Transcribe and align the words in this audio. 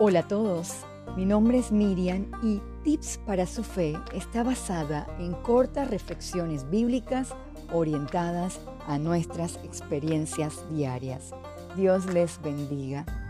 Hola 0.00 0.20
a 0.20 0.28
todos, 0.28 0.84
mi 1.16 1.24
nombre 1.24 1.58
es 1.58 1.72
Miriam 1.72 2.30
y 2.40 2.62
Tips 2.84 3.18
para 3.26 3.46
su 3.46 3.64
Fe 3.64 3.96
está 4.14 4.44
basada 4.44 5.08
en 5.18 5.32
cortas 5.42 5.90
reflexiones 5.90 6.70
bíblicas 6.70 7.34
orientadas 7.72 8.60
a 8.86 8.96
nuestras 8.98 9.56
experiencias 9.64 10.64
diarias. 10.70 11.34
Dios 11.74 12.06
les 12.14 12.40
bendiga. 12.40 13.27